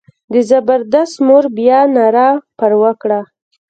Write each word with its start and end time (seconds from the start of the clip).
د 0.33 0.35
زبردست 0.49 1.15
مور 1.25 1.43
بیا 1.57 1.79
ناره 1.95 2.29
پر 2.59 2.71
وکړه. 2.81 3.19